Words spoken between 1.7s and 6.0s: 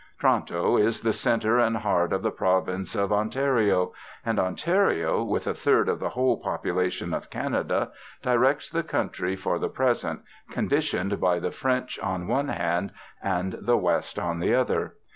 heart of the Province of Ontario; and Ontario, with a third of